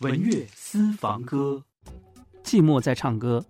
[0.00, 1.62] 文乐私房歌，
[2.42, 3.44] 寂寞在唱歌，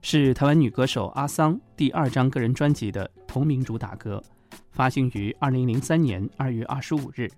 [0.00, 4.22] 是台湾女歌手阿桑第二张个人专辑的同名主打歌，
[4.70, 7.30] 发行于二零零三年二月二十五日。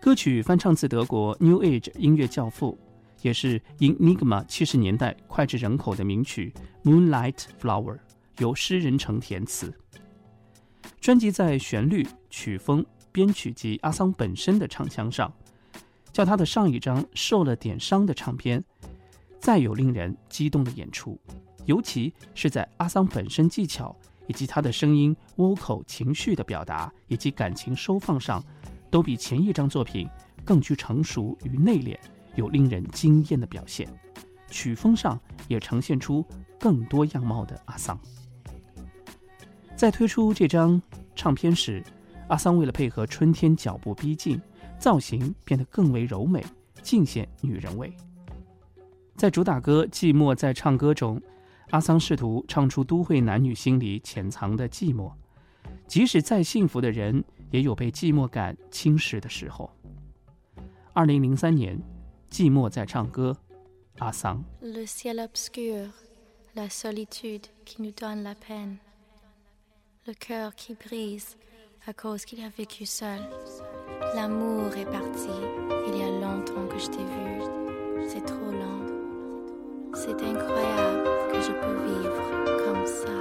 [0.00, 2.78] 歌曲翻唱自德国 New Age 音乐教父，
[3.20, 6.54] 也是 Enigma 七十年代脍炙人口的名曲
[6.88, 7.96] 《Moonlight Flower》，
[8.38, 9.74] 由诗人成填词。
[11.00, 15.32] 专辑在旋律、曲风、编曲及阿桑本身的唱腔上。
[16.12, 18.62] 叫他的上一张受了点伤的唱片，
[19.38, 21.18] 再有令人激动的演出，
[21.66, 23.94] 尤其是在阿桑本身技巧
[24.26, 28.42] 以及他的声音、vocal 情绪的表达以及感情收放上，
[28.90, 30.08] 都比前一张作品
[30.44, 31.96] 更具成熟与内敛，
[32.34, 33.88] 有令人惊艳的表现。
[34.48, 36.26] 曲风上也呈现出
[36.58, 37.98] 更多样貌的阿桑。
[39.76, 40.82] 在推出这张
[41.14, 41.82] 唱片时，
[42.28, 44.40] 阿桑为了配合春天脚步逼近。
[44.80, 46.42] 造型变得更为柔美，
[46.82, 47.92] 尽显女人味。
[49.14, 51.20] 在主打歌《寂寞在唱歌》中，
[51.68, 55.12] 阿桑试图唱出都会男女心里潜藏的寂寞，
[55.86, 59.70] 即使再幸福的人，也有被寂寞感侵蚀的时候。
[60.94, 61.78] 二零零三年，
[62.34, 63.36] 《寂寞在唱歌》，
[64.02, 64.42] 阿桑。
[71.86, 73.20] à cause qu'il a vécu seul.
[74.14, 75.30] L'amour est parti.
[75.88, 77.42] Il y a longtemps que je t'ai vu.
[78.08, 78.86] C'est trop lent.
[79.94, 82.22] C'est incroyable que je peux vivre
[82.64, 83.20] comme ça.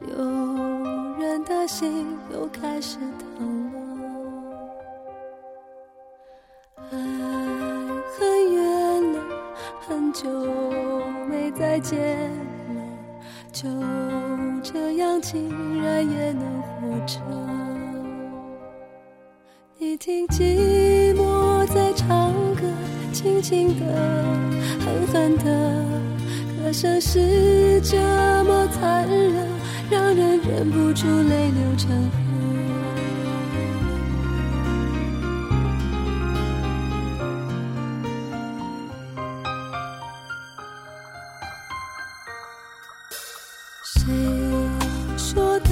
[0.00, 0.46] Yo
[1.18, 2.98] 人的心又开始
[3.38, 3.65] 疼。
[10.46, 12.80] 都没再见了
[13.52, 13.68] 就
[14.62, 17.20] 这样竟然也能活着。
[19.78, 22.62] 你听寂寞在唱歌
[23.12, 23.86] 轻轻的
[24.84, 25.84] 狠狠的
[26.62, 27.96] 歌声是这
[28.44, 29.48] 么残忍
[29.90, 32.25] 让人忍不住泪流成河。
[44.06, 44.12] 谁
[45.18, 45.70] 说的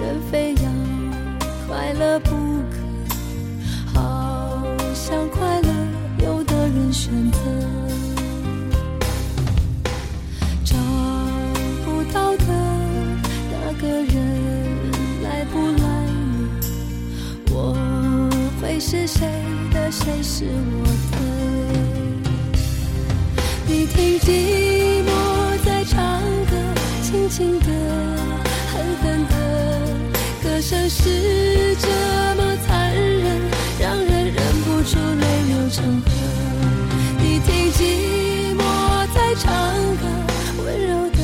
[0.00, 0.62] 人非要
[1.66, 2.30] 快乐不
[2.70, 2.78] 可？
[3.92, 5.68] 好像快乐，
[6.24, 7.38] 有的人选择
[10.64, 10.74] 找
[11.84, 12.46] 不到的
[13.52, 14.14] 那个人
[15.22, 16.60] 来不来呢？
[17.50, 17.76] 我
[18.62, 19.28] 会是谁
[19.70, 19.90] 的？
[19.90, 21.18] 谁是我的？
[23.66, 24.77] 你听。
[30.90, 31.86] 是这
[32.36, 33.40] 么残忍
[33.78, 36.10] 让人忍不住泪流成河。
[37.18, 38.62] 你听寂寞
[39.14, 39.52] 在唱
[39.96, 40.06] 歌
[40.64, 41.18] 温柔的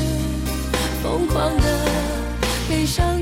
[1.03, 1.65] 疯狂的
[2.69, 3.19] 悲伤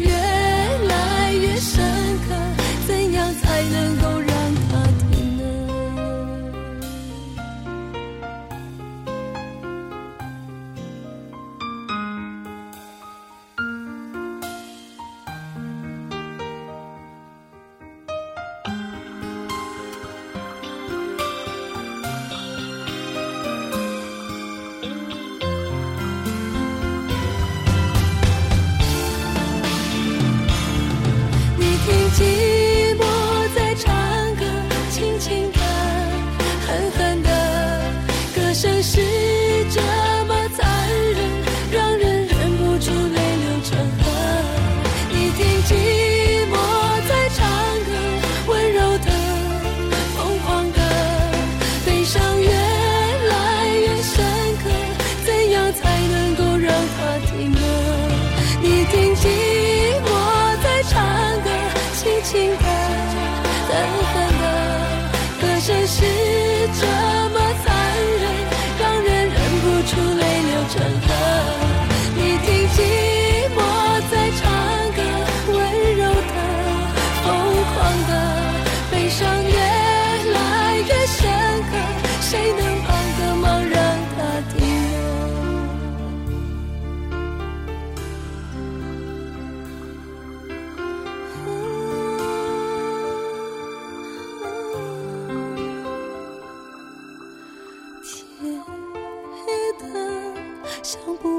[62.25, 62.65] 轻的、
[63.69, 65.11] 淡淡的
[65.41, 66.22] 歌声是。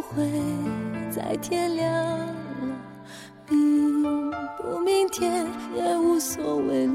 [0.10, 0.30] 会
[1.10, 2.28] 再天亮了，
[3.50, 6.94] 明不明天也无所谓了，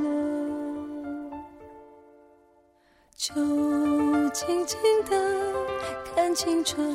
[3.16, 3.34] 就
[4.30, 4.78] 静静
[5.08, 5.16] 的
[6.14, 6.94] 看青春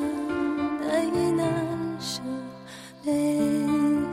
[0.80, 1.46] 难以难
[1.98, 2.22] 舍，
[3.04, 3.40] 泪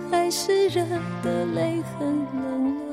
[0.09, 0.83] 还是热
[1.24, 2.91] 的，泪很冷了。